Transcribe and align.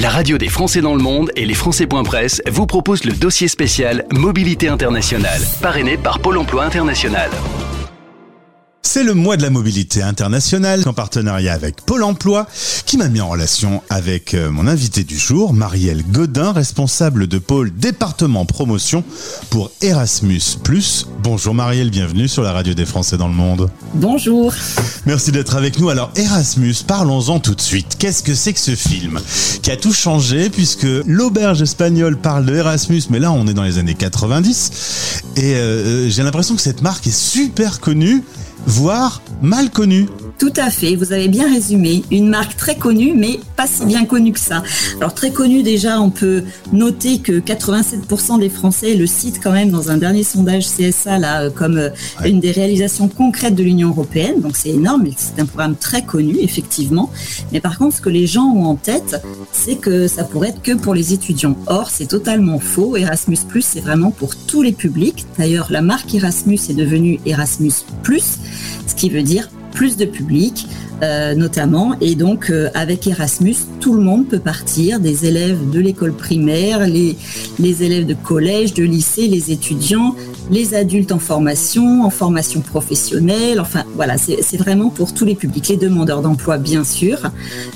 La 0.00 0.10
radio 0.10 0.38
des 0.38 0.46
Français 0.46 0.80
dans 0.80 0.94
le 0.94 1.02
monde 1.02 1.32
et 1.34 1.44
les 1.44 1.54
Français.press 1.54 2.40
vous 2.46 2.66
proposent 2.66 3.02
le 3.02 3.12
dossier 3.12 3.48
spécial 3.48 4.04
Mobilité 4.12 4.68
internationale, 4.68 5.40
parrainé 5.60 5.96
par 5.96 6.20
Pôle 6.20 6.38
emploi 6.38 6.62
international. 6.62 7.28
C'est 8.98 9.04
le 9.04 9.14
mois 9.14 9.36
de 9.36 9.42
la 9.42 9.50
mobilité 9.50 10.02
internationale 10.02 10.82
en 10.84 10.92
partenariat 10.92 11.52
avec 11.52 11.82
Pôle 11.82 12.02
Emploi 12.02 12.48
qui 12.84 12.96
m'a 12.96 13.08
mis 13.08 13.20
en 13.20 13.28
relation 13.28 13.80
avec 13.90 14.34
euh, 14.34 14.50
mon 14.50 14.66
invité 14.66 15.04
du 15.04 15.16
jour, 15.16 15.52
Marielle 15.52 16.02
Godin, 16.10 16.50
responsable 16.50 17.28
de 17.28 17.38
pôle 17.38 17.72
département 17.72 18.44
promotion 18.44 19.04
pour 19.50 19.70
Erasmus+. 19.82 20.58
Bonjour 21.22 21.54
Marielle, 21.54 21.90
bienvenue 21.90 22.26
sur 22.26 22.42
la 22.42 22.50
radio 22.50 22.74
des 22.74 22.86
Français 22.86 23.16
dans 23.16 23.28
le 23.28 23.34
monde. 23.34 23.70
Bonjour. 23.94 24.52
Merci 25.06 25.30
d'être 25.30 25.54
avec 25.54 25.78
nous. 25.78 25.90
Alors 25.90 26.10
Erasmus, 26.16 26.74
parlons-en 26.84 27.38
tout 27.38 27.54
de 27.54 27.60
suite. 27.60 27.98
Qu'est-ce 28.00 28.24
que 28.24 28.34
c'est 28.34 28.52
que 28.52 28.58
ce 28.58 28.74
film 28.74 29.20
qui 29.62 29.70
a 29.70 29.76
tout 29.76 29.92
changé 29.92 30.50
puisque 30.50 30.88
l'auberge 31.06 31.62
espagnole 31.62 32.16
parle 32.16 32.46
de 32.46 32.56
Erasmus, 32.56 33.02
mais 33.10 33.20
là 33.20 33.30
on 33.30 33.46
est 33.46 33.54
dans 33.54 33.62
les 33.62 33.78
années 33.78 33.94
90 33.94 35.22
et 35.36 35.54
euh, 35.54 36.08
j'ai 36.08 36.24
l'impression 36.24 36.56
que 36.56 36.62
cette 36.62 36.82
marque 36.82 37.06
est 37.06 37.16
super 37.16 37.78
connue 37.78 38.24
voire 38.68 39.22
mal 39.40 39.70
connu. 39.70 40.06
Tout 40.38 40.52
à 40.56 40.70
fait, 40.70 40.94
vous 40.94 41.12
avez 41.12 41.26
bien 41.26 41.50
résumé. 41.52 42.04
Une 42.12 42.28
marque 42.28 42.56
très 42.56 42.76
connue, 42.76 43.12
mais 43.16 43.40
pas 43.56 43.66
si 43.66 43.84
bien 43.86 44.04
connue 44.04 44.32
que 44.32 44.38
ça. 44.38 44.62
Alors 44.98 45.14
très 45.14 45.32
connue 45.32 45.62
déjà, 45.62 46.00
on 46.00 46.10
peut 46.10 46.44
noter 46.72 47.18
que 47.18 47.40
87% 47.40 48.38
des 48.38 48.50
Français 48.50 48.94
le 48.94 49.06
citent 49.06 49.40
quand 49.42 49.50
même 49.52 49.70
dans 49.70 49.90
un 49.90 49.96
dernier 49.96 50.22
sondage 50.22 50.66
CSA 50.66 51.18
là 51.18 51.42
euh, 51.42 51.50
comme 51.50 51.78
euh, 51.78 51.88
une 52.24 52.40
des 52.40 52.52
réalisations 52.52 53.08
concrètes 53.08 53.54
de 53.54 53.64
l'Union 53.64 53.88
européenne. 53.88 54.40
Donc 54.40 54.56
c'est 54.56 54.68
énorme, 54.68 55.06
c'est 55.16 55.40
un 55.40 55.46
programme 55.46 55.74
très 55.74 56.02
connu 56.02 56.36
effectivement. 56.40 57.10
Mais 57.52 57.60
par 57.60 57.78
contre, 57.78 57.96
ce 57.96 58.00
que 58.02 58.10
les 58.10 58.26
gens 58.26 58.44
ont 58.44 58.66
en 58.66 58.76
tête, 58.76 59.20
c'est 59.50 59.76
que 59.76 60.06
ça 60.06 60.24
pourrait 60.24 60.50
être 60.50 60.62
que 60.62 60.72
pour 60.72 60.94
les 60.94 61.14
étudiants. 61.14 61.56
Or, 61.66 61.90
c'est 61.90 62.06
totalement 62.06 62.58
faux. 62.60 62.96
Erasmus+, 62.96 63.38
c'est 63.60 63.80
vraiment 63.80 64.10
pour 64.10 64.36
tous 64.36 64.62
les 64.62 64.72
publics. 64.72 65.26
D'ailleurs, 65.38 65.68
la 65.70 65.80
marque 65.80 66.14
Erasmus 66.14 66.60
est 66.68 66.74
devenue 66.74 67.18
Erasmus+, 67.26 67.72
ce 68.86 68.94
qui 68.94 69.10
veut 69.10 69.22
dire 69.22 69.48
plus 69.72 69.96
de 69.96 70.04
public, 70.04 70.66
euh, 71.02 71.34
notamment. 71.34 71.94
Et 72.00 72.14
donc, 72.14 72.50
euh, 72.50 72.68
avec 72.74 73.06
Erasmus, 73.06 73.54
tout 73.80 73.94
le 73.94 74.02
monde 74.02 74.26
peut 74.26 74.40
partir, 74.40 74.98
des 74.98 75.26
élèves 75.26 75.70
de 75.70 75.78
l'école 75.78 76.12
primaire, 76.12 76.86
les, 76.86 77.16
les 77.58 77.82
élèves 77.84 78.06
de 78.06 78.14
collège, 78.14 78.74
de 78.74 78.82
lycée, 78.82 79.28
les 79.28 79.52
étudiants, 79.52 80.16
les 80.50 80.74
adultes 80.74 81.12
en 81.12 81.18
formation, 81.18 82.04
en 82.04 82.10
formation 82.10 82.60
professionnelle. 82.60 83.60
Enfin, 83.60 83.84
voilà, 83.94 84.16
c'est 84.18 84.56
vraiment 84.56 84.90
pour 84.90 85.14
tous 85.14 85.24
les 85.24 85.34
publics, 85.34 85.68
les 85.68 85.76
demandeurs 85.76 86.22
d'emploi, 86.22 86.58
bien 86.58 86.84
sûr. 86.84 87.18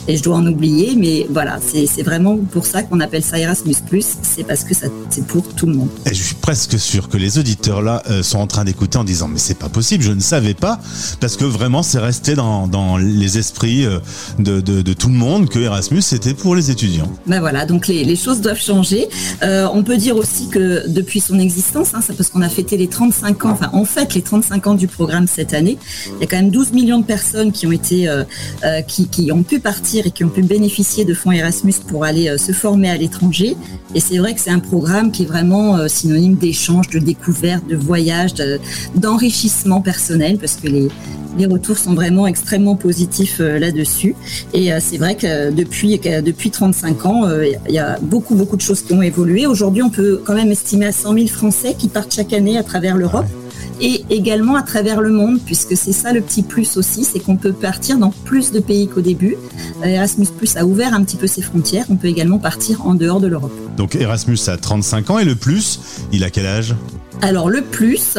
Et 0.09 0.17
je 0.17 0.23
dois 0.23 0.37
en 0.37 0.47
oublier, 0.47 0.95
mais 0.97 1.27
voilà, 1.31 1.59
c'est 1.61 2.03
vraiment 2.03 2.37
pour 2.37 2.67
ça 2.67 2.83
qu'on 2.83 3.01
appelle 3.01 3.23
ça 3.23 3.39
Erasmus+. 3.39 3.75
C'est 4.23 4.45
parce 4.45 4.65
que 4.65 4.75
c'est 4.75 5.27
pour 5.27 5.47
tout 5.55 5.67
le 5.67 5.75
monde. 5.75 5.89
Et 6.07 6.15
je 6.15 6.23
suis 6.23 6.35
presque 6.35 6.79
sûr 6.79 7.09
que 7.09 7.17
les 7.17 7.39
auditeurs 7.39 7.83
là 7.83 8.03
euh, 8.11 8.23
sont 8.23 8.39
en 8.39 8.47
train 8.47 8.65
d'écouter 8.65 8.99
en 8.99 9.05
disant 9.05 9.29
mais 9.29 9.39
c'est 9.39 9.59
pas 9.59 9.69
possible, 9.69 10.03
je 10.03 10.13
ne 10.13 10.21
savais 10.21 10.55
pas, 10.55 10.81
parce 11.21 11.37
que 11.37 11.45
vraiment 11.45 11.83
c'est 11.83 11.99
resté 11.99 12.35
dans, 12.35 12.67
dans 12.67 12.97
les 12.97 13.39
esprits 13.39 13.85
euh, 13.85 13.99
de, 14.39 14.61
de, 14.61 14.83
de, 14.83 14.93
tout 14.93 15.09
le 15.09 15.15
monde 15.15 15.49
que 15.49 15.59
Erasmus 15.59 16.03
c'était 16.03 16.35
pour 16.35 16.55
les 16.55 16.71
étudiants. 16.71 17.11
Ben 17.27 17.41
voilà, 17.41 17.67
donc 17.67 17.89
les, 17.89 18.05
les 18.05 18.17
choses 18.17 18.41
doivent 18.41 18.61
changer. 18.61 19.09
Euh, 19.43 19.69
on 19.73 19.83
peut 19.83 19.97
dire 19.97 20.17
aussi 20.17 20.49
que 20.49 20.89
depuis 20.89 21.21
son 21.21 21.39
existence, 21.39 21.95
hein, 21.95 22.01
c'est 22.05 22.17
parce 22.17 22.31
qu'on 22.31 22.43
a 22.43 22.49
fêté 22.63 22.77
les 22.77 22.87
35 22.87 23.45
ans, 23.45 23.51
enfin 23.51 23.71
en 23.73 23.85
fait 23.85 24.15
les 24.15 24.23
35 24.23 24.67
ans 24.69 24.75
du 24.75 24.87
programme 24.87 25.27
cette 25.27 25.53
année, 25.53 25.79
il 26.07 26.21
y 26.21 26.25
a 26.25 26.27
quand 26.29 26.37
même 26.37 26.51
12 26.51 26.73
millions 26.73 27.01
de 27.01 27.05
personnes 27.05 27.51
qui 27.51 27.67
ont 27.67 27.73
été, 27.73 28.09
euh, 28.09 28.23
euh, 28.65 28.83
qui, 28.83 29.33
ont 29.33 29.43
pu 29.43 29.59
partir 29.59 30.07
et 30.07 30.13
qui 30.13 30.23
ont 30.23 30.29
pu 30.29 30.43
bénéficier 30.43 31.05
de 31.05 31.13
fonds 31.13 31.33
Erasmus 31.33 31.75
pour 31.89 32.05
aller 32.05 32.29
euh, 32.29 32.39
se 32.39 32.53
former 32.53 32.89
à 32.89 32.97
l'étranger. 32.97 33.57
Et 33.97 34.01
c'est 34.01 34.19
vrai 34.19 34.33
que 34.35 34.41
c'est 34.41 34.51
un 34.51 34.61
programme 34.61 35.11
qui 35.11 35.25
est 35.25 35.27
vraiment 35.27 35.89
synonyme 35.89 36.37
d'échange, 36.37 36.89
de 36.89 36.99
découverte, 36.99 37.67
de 37.67 37.77
voyage, 37.77 38.35
d'enrichissement 38.95 39.81
personnel, 39.81 40.39
parce 40.39 40.55
que 40.57 40.69
les 40.69 40.89
les 41.39 41.47
retours 41.47 41.79
sont 41.79 41.95
vraiment 41.95 42.27
extrêmement 42.27 42.77
positifs 42.77 43.39
là-dessus. 43.39 44.15
Et 44.53 44.71
c'est 44.81 44.99
vrai 44.99 45.15
que 45.15 45.51
depuis, 45.51 45.99
depuis 45.99 46.51
35 46.51 47.07
ans, 47.07 47.23
il 47.67 47.75
y 47.75 47.79
a 47.79 47.99
beaucoup, 48.03 48.35
beaucoup 48.35 48.57
de 48.57 48.61
choses 48.61 48.83
qui 48.83 48.93
ont 48.93 49.01
évolué. 49.01 49.47
Aujourd'hui, 49.47 49.83
on 49.83 49.89
peut 49.89 50.21
quand 50.23 50.35
même 50.35 50.51
estimer 50.51 50.85
à 50.85 50.93
100 50.93 51.15
000 51.15 51.27
Français 51.29 51.75
qui 51.79 51.89
partent 51.89 52.15
chaque 52.15 52.35
année 52.35 52.52
à 52.59 52.63
travers 52.63 52.97
l'Europe 52.97 53.27
et 53.81 54.05
également 54.11 54.55
à 54.55 54.63
travers 54.63 55.01
le 55.01 55.11
monde, 55.11 55.41
puisque 55.45 55.77
c'est 55.77 55.93
ça 55.93 56.13
le 56.13 56.21
petit 56.21 56.43
plus 56.43 56.77
aussi, 56.77 57.05
c'est 57.05 57.19
qu'on 57.19 57.37
peut 57.37 57.53
partir 57.53 57.99
dans 57.99 58.11
plus 58.11 58.53
de 58.53 58.61
pays 58.61 58.89
qu'au 58.89 59.01
début. 59.01 59.37
Erasmus 59.85 60.27
Plus 60.39 60.57
a 60.57 60.65
ouvert 60.65 60.95
un 60.95 61.03
petit 61.03 61.17
peu 61.17 61.27
ses 61.27 61.43
frontières, 61.43 61.87
on 61.91 61.97
peut 61.97 62.09
également 62.09 62.39
partir 62.39 62.87
en 62.87 62.95
dehors 62.95 63.21
de 63.21 63.27
l'Europe. 63.27 63.53
Donc 63.77 63.97
Erasmus 63.97 64.39
a 64.47 64.57
35 64.57 65.11
ans 65.11 65.19
et 65.19 65.25
le 65.25 65.35
plus, 65.35 65.81
il 66.13 66.23
a 66.23 66.31
quel 66.31 66.47
âge? 66.47 66.77
Alors 67.23 67.51
le 67.51 67.63
plus, 67.63 68.19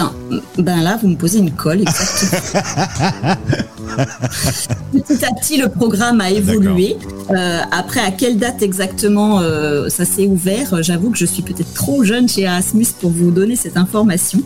ben 0.57 0.81
là 0.81 0.97
vous 1.01 1.09
me 1.09 1.15
posez 1.15 1.39
une 1.39 1.51
colle 1.51 1.81
exactement. 1.81 3.35
Petit 4.93 5.25
à 5.25 5.33
petit 5.33 5.57
le 5.57 5.69
programme 5.69 6.21
a 6.21 6.29
évolué. 6.29 6.97
Euh, 7.31 7.61
après 7.71 8.01
à 8.01 8.11
quelle 8.11 8.37
date 8.37 8.61
exactement 8.61 9.39
euh, 9.39 9.89
ça 9.89 10.05
s'est 10.05 10.27
ouvert? 10.27 10.81
J'avoue 10.83 11.09
que 11.09 11.17
je 11.17 11.25
suis 11.25 11.41
peut-être 11.41 11.73
trop 11.73 12.03
jeune 12.03 12.27
chez 12.27 12.41
Erasmus 12.41 12.87
pour 12.99 13.11
vous 13.11 13.31
donner 13.31 13.55
cette 13.55 13.77
information. 13.77 14.39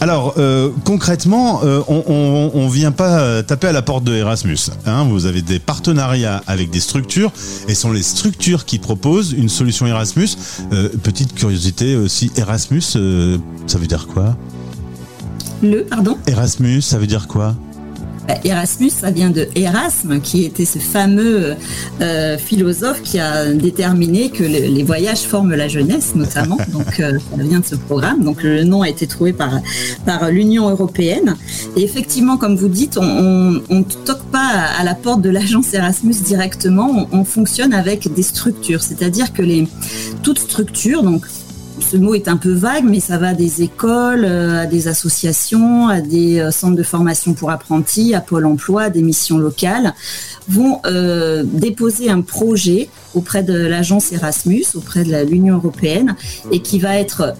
Alors 0.00 0.34
euh, 0.36 0.70
concrètement, 0.84 1.60
on, 1.88 2.50
on, 2.54 2.68
vient 2.68 2.92
pas 2.92 3.42
taper 3.42 3.68
à 3.68 3.72
la 3.72 3.82
porte 3.82 4.04
de 4.04 4.14
Erasmus. 4.14 4.58
Hein. 4.86 5.04
vous 5.08 5.26
avez 5.26 5.42
des 5.42 5.58
partenariats 5.58 6.42
avec 6.46 6.70
des 6.70 6.80
structures 6.80 7.32
et 7.68 7.74
ce 7.74 7.82
sont 7.82 7.92
les 7.92 8.02
structures 8.02 8.64
qui 8.64 8.78
proposent 8.78 9.32
une 9.32 9.48
solution 9.48 9.86
Erasmus. 9.86 10.30
Petite 11.02 11.34
curiosité 11.34 11.96
aussi, 11.96 12.30
Erasmus, 12.36 12.80
ça 13.66 13.78
veut 13.78 13.86
dire 13.86 14.06
quoi? 14.06 14.36
Le, 15.62 15.84
pardon? 15.84 16.18
Erasmus, 16.26 16.82
ça 16.82 16.98
veut 16.98 17.06
dire 17.06 17.28
quoi? 17.28 17.54
Bah, 18.28 18.34
Erasmus, 18.44 18.90
ça 18.90 19.10
vient 19.10 19.30
de 19.30 19.48
Erasme, 19.54 20.20
qui 20.20 20.44
était 20.44 20.64
ce 20.64 20.78
fameux 20.78 21.54
euh, 22.00 22.38
philosophe 22.38 23.02
qui 23.02 23.18
a 23.18 23.52
déterminé 23.52 24.30
que 24.30 24.42
le, 24.42 24.74
les 24.74 24.82
voyages 24.82 25.22
forment 25.22 25.54
la 25.54 25.68
jeunesse, 25.68 26.14
notamment. 26.14 26.58
Donc, 26.72 27.00
euh, 27.00 27.18
ça 27.36 27.42
vient 27.42 27.60
de 27.60 27.66
ce 27.66 27.74
programme. 27.74 28.24
Donc, 28.24 28.42
le 28.42 28.64
nom 28.64 28.82
a 28.82 28.88
été 28.88 29.06
trouvé 29.06 29.32
par, 29.32 29.60
par 30.06 30.30
l'Union 30.30 30.70
européenne. 30.70 31.36
Et 31.76 31.82
effectivement, 31.82 32.36
comme 32.36 32.56
vous 32.56 32.68
dites, 32.68 32.98
on 32.98 33.60
ne 33.70 33.82
toque 34.04 34.24
pas 34.32 34.48
à, 34.78 34.84
la 34.84 34.94
porte 34.94 35.20
de 35.22 35.30
l'agence 35.30 35.74
Erasmus 35.74 36.14
directement. 36.24 37.08
On, 37.12 37.20
on, 37.20 37.24
fonctionne 37.24 37.72
avec 37.72 38.12
des 38.12 38.22
structures, 38.22 38.82
c'est-à-dire 38.82 39.32
que 39.32 39.42
les 39.42 39.66
toute 40.22 40.38
structure, 40.38 41.02
donc 41.02 41.26
ce 41.80 41.96
mot 41.96 42.14
est 42.14 42.28
un 42.28 42.36
peu 42.36 42.52
vague, 42.52 42.84
mais 42.84 43.00
ça 43.00 43.18
va 43.18 43.34
des 43.34 43.62
écoles, 43.62 44.24
euh, 44.24 44.62
à 44.62 44.66
des 44.66 44.88
associations, 44.88 45.88
à 45.88 46.00
des 46.00 46.38
euh, 46.38 46.50
centres 46.50 46.76
de 46.76 46.82
formation 46.82 47.34
pour 47.34 47.50
apprentis, 47.50 48.14
à 48.14 48.20
Pôle 48.20 48.46
Emploi, 48.46 48.84
à 48.84 48.90
des 48.90 49.02
missions 49.02 49.38
locales, 49.38 49.94
vont 50.48 50.80
euh, 50.86 51.42
déposer 51.44 52.10
un 52.10 52.20
projet 52.20 52.88
auprès 53.14 53.42
de 53.42 53.54
l'agence 53.54 54.12
Erasmus, 54.12 54.64
auprès 54.74 55.04
de 55.04 55.24
l'Union 55.24 55.56
européenne, 55.56 56.16
et 56.50 56.60
qui 56.60 56.78
va 56.78 56.98
être 56.98 57.34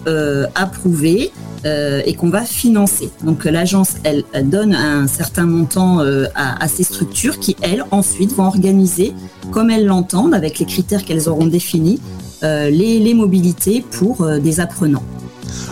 approuvé 0.55 1.31
et 1.65 2.13
qu'on 2.13 2.29
va 2.29 2.43
financer. 2.43 3.09
Donc 3.23 3.43
l'agence, 3.43 3.95
elle, 4.05 4.23
donne 4.43 4.73
un 4.73 5.05
certain 5.07 5.45
montant 5.45 5.99
à, 6.33 6.67
ces 6.69 6.83
structures 6.83 7.39
qui, 7.39 7.57
elles, 7.61 7.83
ensuite 7.91 8.31
vont 8.31 8.45
organiser, 8.45 9.13
comme 9.51 9.69
elles 9.69 9.85
l'entendent, 9.85 10.33
avec 10.33 10.59
les 10.59 10.65
critères 10.65 11.03
qu'elles 11.03 11.27
auront 11.27 11.47
définis, 11.47 11.99
les, 12.43 12.99
les, 12.99 13.13
mobilités 13.13 13.83
pour 13.91 14.21
euh, 14.21 14.39
des 14.39 14.59
apprenants. 14.59 15.03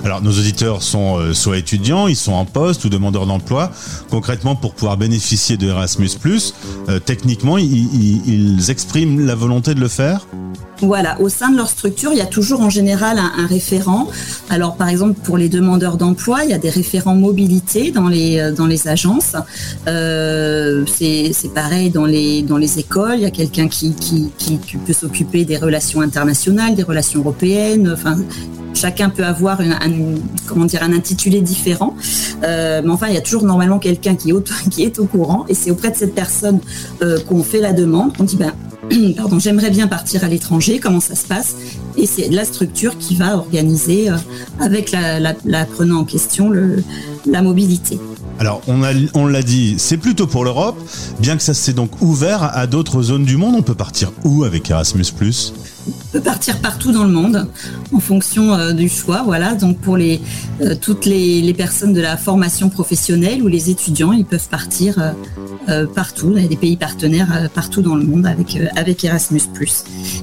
Alors 0.04 0.22
nos 0.22 0.32
auditeurs 0.32 0.82
sont 0.82 1.18
euh, 1.18 1.34
soit 1.34 1.58
étudiants, 1.58 2.08
ils 2.08 2.16
sont 2.16 2.34
en 2.34 2.46
poste 2.46 2.86
ou 2.86 2.90
demandeurs 2.90 3.26
d'emploi. 3.26 3.72
Concrètement, 4.10 4.56
pour 4.56 4.74
pouvoir 4.74 4.98
bénéficier 4.98 5.58
de 5.58 5.68
Erasmus+, 5.68 6.10
euh, 6.90 7.00
techniquement, 7.00 7.58
ils, 7.58 8.70
expriment 8.70 9.26
la 9.26 9.36
volonté 9.36 9.74
de 9.76 9.80
le 9.80 9.88
faire? 9.88 10.28
Voilà, 10.82 11.20
au 11.22 11.30
sein 11.30 11.50
de 11.50 11.58
leur 11.58 11.70
structure, 11.70 12.12
il 12.12 12.18
y 12.18 12.22
a 12.22 12.26
toujours 12.26 12.62
en 12.62 12.70
général 12.70 13.18
un, 13.18 13.48
référent. 13.48 14.10
Alors, 14.50 14.76
par 14.76 14.90
exemple, 14.90 15.20
pour 15.24 15.38
les 15.38 15.48
demandeurs 15.48 15.98
d'emploi, 15.98 16.44
il 16.44 16.50
y 16.50 16.54
a 16.54 16.58
des 16.58 16.70
référents 16.70 17.16
mobilité 17.16 17.92
dans 17.92 18.08
les, 18.08 18.52
dans 18.56 18.66
les 18.66 18.88
agences. 18.88 19.36
Euh, 19.88 20.86
c'est 20.88 21.54
pareil 21.54 21.90
dans 21.90 22.06
les, 22.06 22.42
dans 22.42 22.58
les 22.58 22.80
écoles. 22.80 23.16
Il 23.16 23.22
y 23.22 23.26
a 23.26 23.32
quelqu'un 23.32 23.68
qui, 23.68 23.94
qui, 23.94 24.30
qui, 24.38 24.58
peut 24.86 24.94
s'occuper 24.94 25.46
des 25.46 25.58
relations 25.58 26.02
internationales, 26.02 26.76
des 26.76 26.84
relations 26.84 27.20
européennes. 27.20 27.96
Chacun 28.74 29.10
peut 29.10 29.26
avoir 29.26 29.62
un, 29.62 30.94
intitulé 30.94 31.42
différent. 31.42 31.96
Euh, 32.44 32.82
mais 32.84 32.92
enfin, 32.92 33.08
il 33.08 33.14
y 33.14 33.18
a 33.18 33.22
toujours 33.22 33.44
normalement 33.44 33.80
quelqu'un 33.80 34.16
qui, 34.16 34.32
est 34.32 35.00
au 35.00 35.06
courant. 35.14 35.46
Et 35.50 35.54
c'est 35.54 35.72
auprès 35.72 35.92
de 35.92 35.96
cette 35.96 36.16
personne 36.16 36.60
euh, 37.02 37.20
qu'on 37.28 37.44
fait 37.44 37.60
la 37.60 37.74
demande, 37.74 38.16
qu'on 38.16 38.24
dit, 38.24 38.38
ben, 38.38 38.54
j'aimerais 39.40 39.70
bien 39.70 39.88
partir 39.88 40.24
à 40.24 40.28
l'étranger, 40.28 40.80
comment 40.80 41.00
ça 41.00 41.16
se 41.16 41.26
passe? 41.26 41.56
Et 41.98 42.06
c'est 42.06 42.30
la 42.30 42.46
structure 42.46 42.98
qui 42.98 43.16
va 43.16 43.38
organiser 43.38 44.10
euh, 44.10 44.18
avec 44.60 44.92
la, 44.92 45.20
la, 45.20 45.36
en 45.80 46.04
question 46.04 46.52
la 47.26 47.42
mobilité. 47.42 48.00
Alors, 48.40 48.62
on, 48.68 49.26
l'a 49.28 49.44
dit, 49.44 49.76
c'est 49.78 49.98
plutôt 49.98 50.28
pour 50.28 50.44
l'Europe, 50.44 50.78
bien 51.20 51.38
que 51.38 51.44
ça 51.44 51.54
s'est 51.54 51.74
donc 51.74 52.02
ouvert 52.02 52.44
à 52.44 52.68
d'autres 52.68 53.02
zones 53.02 53.26
du 53.26 53.38
monde. 53.38 53.56
On 53.58 53.62
peut 53.62 53.76
partir 53.76 54.12
où 54.24 54.44
avec 54.44 54.70
Erasmus 54.70 55.06
on 55.86 55.92
peut 56.14 56.22
partir 56.22 56.60
partout 56.60 56.92
dans 56.92 57.04
le 57.04 57.10
monde 57.10 57.48
en 57.94 58.00
fonction 58.00 58.54
euh, 58.54 58.72
du 58.72 58.88
choix. 58.88 59.24
Voilà, 59.26 59.56
donc 59.56 59.80
pour 59.80 59.98
les, 59.98 60.22
euh, 60.62 60.76
toutes 60.80 61.06
les, 61.06 61.54
personnes 61.54 61.94
de 61.94 62.02
la 62.02 62.18
formation 62.18 62.70
professionnelle 62.70 63.44
ou 63.44 63.48
les 63.48 63.70
étudiants, 63.70 64.12
ils 64.12 64.26
peuvent 64.26 64.48
partir 64.48 65.14
euh, 65.70 65.86
partout. 65.88 66.34
Des 66.34 66.56
pays 66.56 66.78
partenaires 66.78 67.50
partout 67.54 67.82
dans 67.82 67.96
le 67.96 68.04
monde 68.04 68.26
avec, 68.26 68.58
avec 68.76 69.04
Erasmus. 69.04 69.42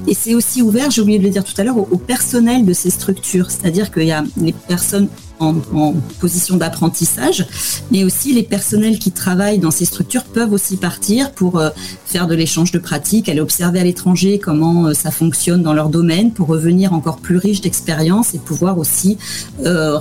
Et 0.07 0.13
c'est 0.13 0.35
aussi 0.35 0.61
ouvert, 0.61 0.89
j'ai 0.91 1.01
oublié 1.01 1.19
de 1.19 1.23
le 1.23 1.29
dire 1.29 1.43
tout 1.43 1.59
à 1.59 1.63
l'heure, 1.63 1.77
au 1.77 1.97
personnel 1.97 2.65
de 2.65 2.73
ces 2.73 2.89
structures. 2.89 3.49
C'est-à-dire 3.51 3.91
qu'il 3.91 4.03
y 4.03 4.11
a 4.11 4.23
les 4.37 4.53
personnes 4.53 5.07
en, 5.41 5.93
position 6.19 6.57
d'apprentissage, 6.57 7.45
mais 7.91 8.03
aussi 8.03 8.33
les 8.33 8.43
personnels 8.43 8.99
qui 8.99 9.11
travaillent 9.11 9.59
dans 9.59 9.71
ces 9.71 9.85
structures 9.85 10.23
peuvent 10.23 10.53
aussi 10.53 10.77
partir 10.77 11.31
pour 11.31 11.57
euh, 11.59 11.69
faire 12.05 12.27
de 12.27 12.35
l'échange 12.35 12.71
de 12.71 12.79
pratiques, 12.79 13.27
aller 13.27 13.41
observer 13.41 13.79
à 13.79 13.83
l'étranger 13.83 14.39
comment 14.39 14.87
euh, 14.87 14.93
ça 14.93 15.11
fonctionne 15.11 15.63
dans 15.63 15.73
leur 15.73 15.89
domaine, 15.89 16.31
pour 16.31 16.47
revenir 16.47 16.93
encore 16.93 17.17
plus 17.17 17.37
riche 17.37 17.61
d'expérience 17.61 18.33
et 18.35 18.39
pouvoir 18.39 18.77
aussi 18.77 19.17
euh, 19.65 19.99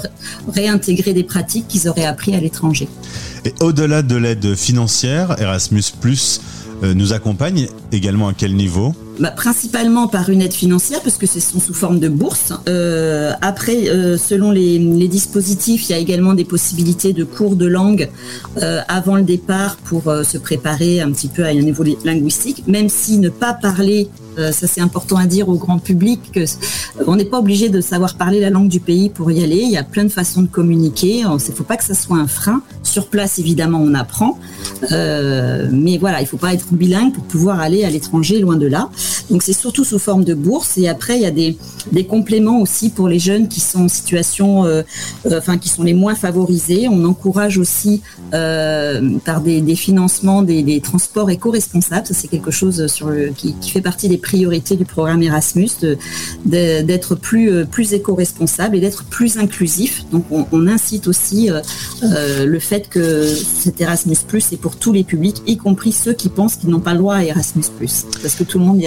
réintégrer 0.48 1.14
des 1.14 1.24
pratiques 1.24 1.68
qu'ils 1.68 1.88
auraient 1.88 2.04
appris 2.04 2.34
à 2.34 2.40
l'étranger. 2.40 2.88
Et 3.44 3.54
au-delà 3.60 4.02
de 4.02 4.16
l'aide 4.16 4.54
financière, 4.54 5.36
Erasmus 5.40 5.84
nous 6.82 7.12
accompagne 7.12 7.68
également 7.92 8.28
à 8.28 8.32
quel 8.32 8.54
niveau? 8.56 8.94
Bah, 9.20 9.30
principalement 9.30 10.08
par 10.08 10.30
une 10.30 10.40
aide 10.40 10.54
financière, 10.54 11.02
parce 11.02 11.18
que 11.18 11.26
c'est 11.26 11.40
sous 11.40 11.60
forme 11.74 12.00
de 12.00 12.08
bourse. 12.08 12.54
Euh, 12.68 13.32
après, 13.42 13.90
euh, 13.90 14.16
selon 14.16 14.50
les, 14.50 14.78
dispositifs, 15.08 15.88
il 15.88 15.92
y 15.92 15.94
a 15.94 15.98
également 15.98 16.32
des 16.32 16.44
possibilités 16.44 17.12
de 17.12 17.24
cours 17.24 17.54
de 17.54 17.66
langue 17.66 18.08
euh, 18.62 18.80
avant 18.88 19.16
le 19.16 19.22
départ 19.22 19.76
pour 19.76 20.04
se 20.04 20.38
préparer 20.38 21.00
un 21.00 21.10
petit 21.10 21.28
peu 21.28 21.44
à 21.44 21.48
un 21.48 21.54
niveau 21.54 21.84
linguistique, 22.04 22.64
même 22.66 22.88
si 22.88 23.18
ne 23.18 23.28
pas 23.28 23.52
parler 23.52 24.08
ça 24.52 24.66
c'est 24.66 24.80
important 24.80 25.16
à 25.16 25.26
dire 25.26 25.50
au 25.50 25.56
grand 25.56 25.78
public 25.78 26.18
que 26.32 26.44
on 27.06 27.16
n'est 27.16 27.26
pas 27.26 27.40
obligé 27.40 27.68
de 27.68 27.82
savoir 27.82 28.14
parler 28.14 28.40
la 28.40 28.48
langue 28.48 28.68
du 28.68 28.80
pays 28.80 29.10
pour 29.10 29.30
y 29.30 29.42
aller. 29.42 29.58
Il 29.58 29.68
y 29.68 29.76
a 29.76 29.82
plein 29.82 30.04
de 30.04 30.08
façons 30.08 30.40
de 30.40 30.46
communiquer. 30.46 31.18
Il 31.18 31.28
ne 31.28 31.38
faut 31.38 31.64
pas 31.64 31.76
que 31.76 31.84
ça 31.84 31.92
soit 31.92 32.16
un 32.16 32.28
frein. 32.28 32.62
Sur 32.82 33.08
place, 33.08 33.38
évidemment, 33.38 33.80
on 33.82 33.92
apprend, 33.92 34.38
mais 34.90 35.98
voilà, 35.98 36.20
il 36.20 36.24
ne 36.24 36.28
faut 36.28 36.38
pas 36.38 36.54
être 36.54 36.72
bilingue 36.72 37.12
pour 37.12 37.24
pouvoir 37.24 37.60
aller 37.60 37.84
à 37.84 37.90
l'étranger, 37.90 38.38
loin 38.38 38.56
de 38.56 38.66
là. 38.66 38.88
Donc 39.30 39.42
c'est 39.42 39.52
surtout 39.52 39.84
sous 39.84 39.98
forme 39.98 40.24
de 40.24 40.34
bourse. 40.34 40.78
Et 40.78 40.88
après, 40.88 41.16
il 41.16 41.22
y 41.22 41.26
a 41.26 41.30
des, 41.30 41.56
compléments 42.08 42.60
aussi 42.60 42.90
pour 42.90 43.08
les 43.08 43.18
jeunes 43.18 43.46
qui 43.46 43.60
sont 43.60 43.84
en 43.84 43.88
situation, 43.88 44.64
euh, 44.64 44.82
enfin 45.30 45.58
qui 45.58 45.68
sont 45.68 45.82
les 45.82 45.94
moins 45.94 46.14
favorisés. 46.14 46.88
On 46.88 47.04
encourage 47.04 47.58
aussi 47.58 48.00
par 48.30 49.40
des, 49.42 49.76
financements 49.76 50.42
des, 50.42 50.80
transports 50.80 51.30
éco-responsables. 51.30 52.06
Ça 52.06 52.14
c'est 52.14 52.28
quelque 52.28 52.50
chose 52.50 52.86
qui, 53.36 53.54
fait 53.70 53.80
partie 53.80 54.08
des 54.08 54.18
priorité 54.30 54.76
du 54.76 54.84
programme 54.84 55.22
Erasmus, 55.22 55.70
d'être 56.44 57.14
plus, 57.14 57.50
euh, 57.50 57.64
plus 57.64 57.92
éco-responsable 57.92 58.76
et 58.76 58.80
d'être 58.80 59.04
plus 59.04 59.38
inclusif. 59.38 60.04
Donc 60.12 60.24
on, 60.30 60.66
incite 60.68 61.08
aussi 61.08 61.50
euh, 61.50 61.60
euh, 62.04 62.46
le 62.46 62.58
fait 62.60 62.88
que 62.88 63.26
cet 63.26 63.80
Erasmus 63.80 64.16
est 64.52 64.56
pour 64.56 64.76
tous 64.76 64.92
les 64.92 65.02
publics, 65.02 65.42
y 65.46 65.56
compris 65.56 65.90
ceux 65.90 66.12
qui 66.12 66.28
pensent 66.28 66.56
qu'ils 66.56 66.70
n'ont 66.70 66.80
pas 66.80 66.92
le 66.92 66.98
droit 66.98 67.16
à 67.16 67.24
Erasmus 67.24 67.64
parce 68.22 68.34
que 68.34 68.44
tout 68.44 68.58
le 68.58 68.64
monde 68.64 68.80
y 68.80 68.86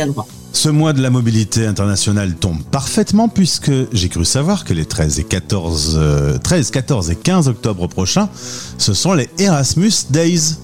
Ce 0.51 0.69
mois 0.69 0.93
de 0.93 1.01
la 1.01 1.09
mobilité 1.09 1.65
internationale 1.65 2.35
tombe 2.35 2.61
parfaitement 2.63 3.27
puisque 3.27 3.71
j'ai 3.91 4.09
cru 4.09 4.23
savoir 4.23 4.65
que 4.65 4.73
les 4.73 4.85
13 4.85 5.19
et 5.19 5.23
14, 5.23 5.99
13, 6.43 6.71
14 6.71 7.11
et 7.11 7.15
15 7.15 7.47
octobre 7.47 7.87
prochains, 7.87 8.29
ce 8.77 8.93
sont 8.93 9.13
les 9.13 9.29
Erasmus 9.39 9.91
Days. 10.11 10.57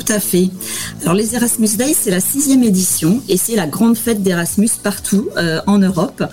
Tout 0.00 0.12
à 0.12 0.18
fait. 0.18 0.48
Alors 1.02 1.14
les 1.14 1.34
Erasmus 1.34 1.76
Days, 1.76 1.94
c'est 1.94 2.10
la 2.10 2.20
sixième 2.20 2.62
édition 2.62 3.20
et 3.28 3.36
c'est 3.36 3.54
la 3.54 3.66
grande 3.66 3.98
fête 3.98 4.22
d'Erasmus 4.22 4.70
partout 4.82 5.28
euh, 5.36 5.60
en 5.66 5.76
Europe. 5.78 6.24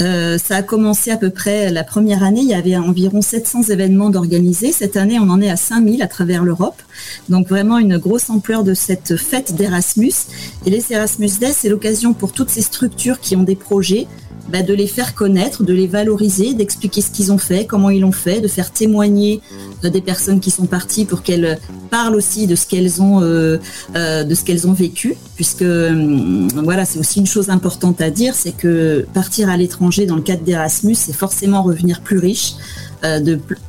Euh, 0.00 0.38
ça 0.38 0.56
a 0.56 0.62
commencé 0.62 1.10
à 1.10 1.16
peu 1.16 1.30
près 1.30 1.72
la 1.72 1.82
première 1.82 2.22
année, 2.22 2.42
il 2.42 2.48
y 2.48 2.54
avait 2.54 2.76
environ 2.76 3.20
700 3.20 3.70
événements 3.70 4.10
d'organisés. 4.10 4.70
Cette 4.70 4.96
année, 4.96 5.18
on 5.18 5.30
en 5.30 5.40
est 5.40 5.50
à 5.50 5.56
5000 5.56 6.00
à 6.00 6.06
travers 6.06 6.44
l'Europe. 6.44 6.80
Donc 7.28 7.48
vraiment 7.48 7.78
une 7.78 7.98
grosse 7.98 8.30
ampleur 8.30 8.62
de 8.62 8.74
cette 8.74 9.16
fête 9.16 9.56
d'Erasmus. 9.56 10.14
Et 10.64 10.70
les 10.70 10.92
Erasmus 10.92 11.30
Days, 11.40 11.54
c'est 11.56 11.68
l'occasion 11.68 12.14
pour 12.14 12.32
toutes 12.32 12.50
ces 12.50 12.62
structures 12.62 13.18
qui 13.18 13.34
ont 13.34 13.42
des 13.42 13.56
projets 13.56 14.06
bah, 14.48 14.62
de 14.62 14.72
les 14.72 14.86
faire 14.86 15.14
connaître, 15.14 15.62
de 15.62 15.74
les 15.74 15.86
valoriser, 15.86 16.54
d'expliquer 16.54 17.02
ce 17.02 17.10
qu'ils 17.10 17.32
ont 17.32 17.38
fait, 17.38 17.66
comment 17.66 17.90
ils 17.90 18.00
l'ont 18.00 18.12
fait, 18.12 18.40
de 18.40 18.48
faire 18.48 18.72
témoigner 18.72 19.42
des 19.82 20.00
personnes 20.00 20.40
qui 20.40 20.50
sont 20.50 20.66
parties 20.66 21.04
pour 21.04 21.22
qu'elles 21.22 21.58
parlent 21.90 22.14
aussi 22.14 22.46
de 22.46 22.54
ce 22.54 22.66
qu'elles 22.66 23.00
ont, 23.00 23.22
euh, 23.22 23.58
euh, 23.96 24.24
vécu, 24.72 25.16
puisque 25.36 25.64
voilà, 25.64 26.84
c'est 26.84 26.98
aussi 26.98 27.20
une 27.20 27.26
chose 27.26 27.50
importante 27.50 28.00
à 28.00 28.10
dire, 28.10 28.34
c'est 28.34 28.52
que 28.52 29.06
partir 29.14 29.48
à 29.48 29.56
l'étranger 29.56 30.06
dans 30.06 30.16
le 30.16 30.22
cadre 30.22 30.42
d'Erasmus, 30.42 30.94
c'est 30.94 31.12
forcément 31.12 31.62
revenir 31.62 32.00
plus 32.00 32.18
riche. 32.18 32.54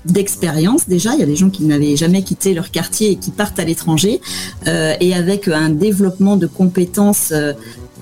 D'expérience 0.05 0.87
déjà. 0.87 1.13
Il 1.13 1.19
y 1.19 1.23
a 1.23 1.25
des 1.25 1.35
gens 1.35 1.49
qui 1.49 1.63
n'avaient 1.63 1.95
jamais 1.95 2.23
quitté 2.23 2.53
leur 2.53 2.71
quartier 2.71 3.11
et 3.11 3.15
qui 3.15 3.31
partent 3.31 3.59
à 3.59 3.65
l'étranger 3.65 4.21
et 4.65 5.13
avec 5.13 5.47
un 5.47 5.69
développement 5.69 6.35
de 6.35 6.47
compétences 6.47 7.33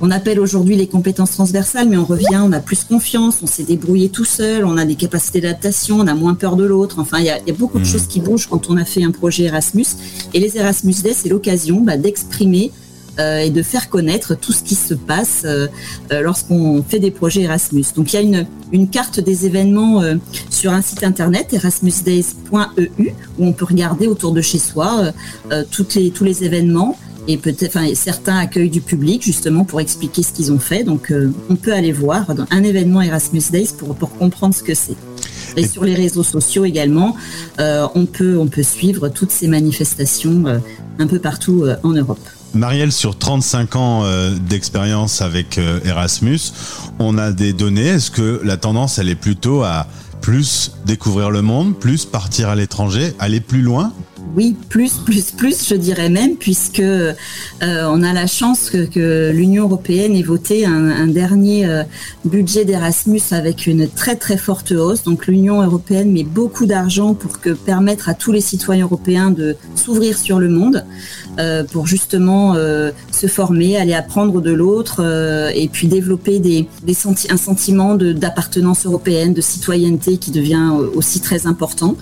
on 0.01 0.11
appelle 0.11 0.39
aujourd'hui 0.39 0.75
les 0.75 0.87
compétences 0.87 1.31
transversales, 1.31 1.89
mais 1.89 1.97
on 1.97 2.05
revient, 2.05 2.39
on 2.43 2.51
a 2.51 2.59
plus 2.59 2.83
confiance, 2.83 3.39
on 3.41 3.47
s'est 3.47 3.63
débrouillé 3.63 4.09
tout 4.09 4.25
seul, 4.25 4.65
on 4.65 4.77
a 4.77 4.85
des 4.85 4.95
capacités 4.95 5.41
d'adaptation, 5.41 5.97
on 5.99 6.07
a 6.07 6.13
moins 6.13 6.35
peur 6.35 6.55
de 6.55 6.63
l'autre. 6.63 6.99
Enfin, 6.99 7.17
il 7.19 7.25
y, 7.25 7.29
a, 7.29 7.39
beaucoup 7.53 7.79
de 7.79 7.83
mmh. 7.83 7.87
choses 7.87 8.07
qui 8.07 8.19
bougent 8.19 8.47
quand 8.47 8.69
on 8.69 8.77
a 8.77 8.85
fait 8.85 9.03
un 9.03 9.11
projet 9.11 9.45
Erasmus. 9.45 9.85
Et 10.33 10.39
les 10.39 10.57
Erasmus 10.57 10.95
Days, 11.03 11.15
c'est 11.15 11.29
l'occasion 11.29 11.81
bah, 11.81 11.97
d'exprimer 11.97 12.71
euh, 13.19 13.39
et 13.39 13.49
de 13.49 13.63
faire 13.63 13.89
connaître 13.89 14.35
tout 14.35 14.53
ce 14.53 14.61
qui 14.61 14.75
se 14.75 14.93
passe 14.93 15.41
euh, 15.43 15.65
euh, 16.11 16.21
lorsqu'on 16.21 16.83
fait 16.83 16.99
des 16.99 17.09
projets 17.09 17.41
Erasmus. 17.41 17.85
Donc 17.95 18.13
il 18.13 18.15
y 18.15 18.35
a 18.35 18.45
une, 18.71 18.89
carte 18.89 19.19
des 19.19 19.47
événements 19.47 20.03
sur 20.51 20.71
un 20.71 20.81
site 20.81 21.03
internet 21.03 21.51
erasmusdays.eu 21.51 23.09
où 23.39 23.45
on 23.45 23.53
peut 23.53 23.65
regarder 23.65 24.07
autour 24.07 24.33
de 24.33 24.41
chez 24.41 24.59
soi 24.59 25.11
tous 25.71 26.23
les 26.23 26.43
événements 26.43 26.97
et 27.27 27.37
peut-être, 27.37 27.75
enfin, 27.75 27.87
certains 27.95 28.37
accueillent 28.37 28.69
du 28.69 28.81
public 28.81 29.23
justement 29.23 29.65
pour 29.65 29.81
expliquer 29.81 30.23
ce 30.23 30.31
qu'ils 30.31 30.51
ont 30.51 30.59
fait. 30.59 30.83
Donc, 30.83 31.11
on 31.49 31.55
peut 31.55 31.73
aller 31.73 31.91
voir 31.91 32.27
un 32.49 32.63
événement 32.63 33.01
Erasmus 33.01 33.43
Days 33.51 33.69
pour, 33.77 33.97
comprendre 34.17 34.55
ce 34.55 34.63
que 34.63 34.75
c'est. 34.75 34.95
Et, 35.57 35.67
sur 35.67 35.83
les 35.83 35.95
réseaux 35.95 36.23
sociaux 36.23 36.65
également, 36.65 37.15
on, 37.59 38.05
peut, 38.05 38.47
suivre 38.61 39.09
toutes 39.09 39.31
ces 39.31 39.47
manifestations 39.47 40.61
un 40.99 41.07
peu 41.07 41.19
partout 41.19 41.65
en 41.83 41.91
Europe. 41.91 42.19
Marielle, 42.53 42.91
sur 42.91 43.17
35 43.17 43.75
ans 43.75 44.03
d'expérience 44.49 45.21
avec 45.21 45.59
Erasmus, 45.85 46.39
on 46.99 47.17
a 47.17 47.31
des 47.31 47.53
données. 47.53 47.87
Est-ce 47.87 48.11
que 48.11 48.41
la 48.43 48.57
tendance, 48.57 48.99
elle 48.99 49.09
est 49.09 49.15
plutôt 49.15 49.63
à 49.63 49.87
plus 50.21 50.71
découvrir 50.85 51.29
le 51.31 51.41
monde, 51.41 51.77
plus 51.77 52.05
partir 52.05 52.49
à 52.49 52.55
l'étranger, 52.55 53.13
aller 53.19 53.39
plus 53.39 53.61
loin? 53.61 53.93
Oui, 54.35 54.55
plus, 54.69 54.97
plus, 54.97 55.31
plus, 55.31 55.67
je 55.67 55.73
dirais 55.73 56.09
même, 56.09 56.35
puisque 56.35 56.79
euh, 56.79 57.13
on 57.61 58.03
a 58.03 58.13
la 58.13 58.27
chance 58.27 58.69
que, 58.69 59.31
l'Union 59.31 59.63
européenne 59.63 60.15
ait 60.15 60.23
voté 60.23 60.65
un, 60.65 61.07
dernier 61.07 61.65
euh, 61.65 61.83
budget 62.25 62.65
d'Erasmus 62.65 63.21
avec 63.31 63.67
une 63.67 63.87
très 63.87 64.15
très 64.15 64.37
forte 64.37 64.73
hausse. 64.73 65.03
Donc 65.03 65.27
l'Union 65.27 65.61
européenne 65.63 66.11
met 66.11 66.23
beaucoup 66.23 66.65
d'argent 66.65 67.13
pour 67.13 67.37
permettre 67.65 68.09
à 68.09 68.13
tous 68.13 68.31
les 68.31 68.41
citoyens 68.41 68.85
européens 68.85 69.31
de 69.31 69.55
s'ouvrir 69.75 70.17
sur 70.17 70.39
le 70.39 70.49
monde, 70.49 70.85
euh, 71.39 71.63
pour 71.63 71.87
justement 71.87 72.55
se 73.11 73.27
former, 73.27 73.77
aller 73.77 73.93
apprendre 73.93 74.41
de 74.41 74.51
l'autre, 74.51 75.03
et 75.53 75.67
puis 75.67 75.87
développer 75.87 76.67
un 77.29 77.37
sentiment 77.37 77.95
d'appartenance 77.95 78.85
européenne, 78.85 79.33
de 79.33 79.41
citoyenneté 79.41 80.17
qui 80.17 80.31
devient 80.31 80.71
aussi 80.95 81.21
très 81.21 81.47
important. 81.47 81.95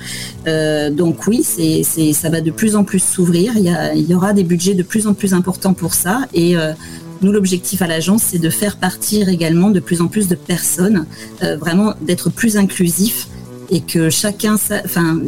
donc 0.46 1.28
oui, 1.28 1.44
ça 1.44 2.30
va 2.30 2.42
de 2.42 2.52
plus 2.52 2.76
en 2.76 2.84
plus 2.84 3.00
s'ouvrir. 3.00 3.54
Il, 3.58 4.10
y 4.10 4.16
aura 4.16 4.34
des 4.34 4.44
budgets 4.44 4.74
de 4.74 4.84
plus 4.84 5.08
en 5.08 5.14
plus 5.14 5.34
importants 5.34 5.74
pour 5.74 5.94
ça. 5.94 6.22
Et 6.34 6.58
euh, 6.58 6.74
nous, 7.22 7.32
l'objectif 7.32 7.82
à 7.82 7.88
l'agence, 7.88 8.24
c'est 8.24 8.40
de 8.40 8.50
faire 8.50 8.78
partir 8.78 9.30
également 9.30 9.70
de 9.70 9.80
plus 9.80 10.02
en 10.02 10.08
plus 10.08 10.28
de 10.28 10.36
personnes, 10.36 11.06
euh, 11.44 11.58
vraiment 11.58 11.94
d'être 12.02 12.30
plus 12.30 12.58
inclusif 12.58 13.28
et 13.72 13.82
que 13.82 14.12
chacun, 14.12 14.56
enfin, 14.86 15.20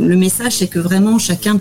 le 0.00 0.16
message, 0.16 0.56
c'est 0.56 0.66
que 0.66 0.80
vraiment 0.80 1.18
chacun 1.18 1.60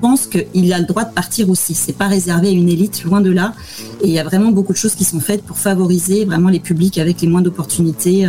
pense 0.00 0.26
qu'il 0.26 0.72
a 0.72 0.78
le 0.78 0.86
droit 0.86 1.04
de 1.04 1.12
partir 1.12 1.48
aussi. 1.50 1.74
C'est 1.74 1.92
pas 1.92 2.08
réservé 2.08 2.48
à 2.48 2.52
une 2.52 2.68
élite, 2.68 3.04
loin 3.04 3.20
de 3.20 3.30
là. 3.30 3.54
Et 4.02 4.08
il 4.08 4.12
y 4.12 4.18
a 4.18 4.24
vraiment 4.24 4.50
beaucoup 4.50 4.72
de 4.72 4.78
choses 4.78 4.94
qui 4.94 5.04
sont 5.04 5.20
faites 5.20 5.42
pour 5.42 5.58
favoriser 5.58 6.24
vraiment 6.24 6.48
les 6.48 6.60
publics 6.60 6.98
avec 6.98 7.20
les 7.20 7.28
moins 7.28 7.42
d'opportunités 7.42 8.28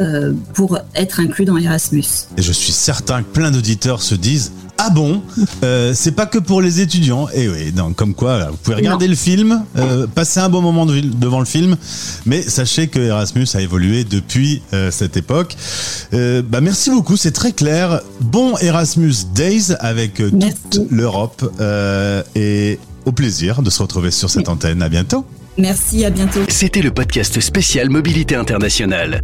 euh, 0.00 0.32
pour 0.54 0.78
être 0.94 1.20
inclus 1.20 1.44
dans 1.44 1.58
Erasmus. 1.58 2.04
Et 2.36 2.42
je 2.42 2.52
suis 2.52 2.72
certain 2.72 3.22
que 3.22 3.28
plein 3.28 3.50
d'auditeurs 3.50 4.00
se 4.02 4.14
disent 4.14 4.52
ah 4.82 4.88
bon 4.88 5.22
euh, 5.62 5.92
C'est 5.94 6.12
pas 6.12 6.24
que 6.24 6.38
pour 6.38 6.62
les 6.62 6.80
étudiants. 6.80 7.28
Et 7.34 7.48
oui, 7.48 7.70
donc 7.70 7.96
comme 7.96 8.14
quoi, 8.14 8.46
vous 8.50 8.56
pouvez 8.56 8.76
regarder 8.76 9.08
le 9.08 9.14
film, 9.14 9.62
euh, 9.76 10.06
passer 10.06 10.40
un 10.40 10.48
bon 10.48 10.62
moment 10.62 10.86
devant 10.86 11.38
le 11.38 11.44
film, 11.44 11.76
mais 12.24 12.40
sachez 12.40 12.88
que 12.88 12.98
Erasmus 12.98 13.46
a 13.54 13.60
évolué 13.60 14.04
depuis 14.04 14.62
euh, 14.72 14.90
cette 14.90 15.16
époque. 15.16 15.54
bah 16.12 16.60
merci 16.62 16.90
beaucoup, 16.90 17.16
c'est 17.16 17.32
très 17.32 17.52
clair. 17.52 18.00
Bon 18.20 18.56
Erasmus 18.58 19.14
Days 19.34 19.74
avec 19.80 20.14
toute 20.14 20.80
l'Europe 20.90 21.44
et 22.34 22.78
au 23.04 23.12
plaisir 23.12 23.62
de 23.62 23.70
se 23.70 23.82
retrouver 23.82 24.10
sur 24.10 24.30
cette 24.30 24.48
antenne. 24.48 24.82
À 24.82 24.88
bientôt. 24.88 25.26
Merci, 25.58 26.04
à 26.06 26.10
bientôt. 26.10 26.40
C'était 26.48 26.80
le 26.80 26.90
podcast 26.90 27.38
spécial 27.40 27.90
Mobilité 27.90 28.34
internationale. 28.34 29.20